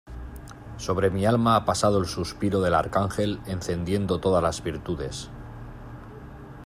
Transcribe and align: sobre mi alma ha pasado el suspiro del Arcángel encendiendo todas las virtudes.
sobre 0.85 1.11
mi 1.11 1.27
alma 1.27 1.55
ha 1.55 1.63
pasado 1.63 1.99
el 1.99 2.07
suspiro 2.07 2.59
del 2.59 2.73
Arcángel 2.73 3.39
encendiendo 3.45 4.19
todas 4.19 4.41
las 4.41 4.63
virtudes. 4.63 5.29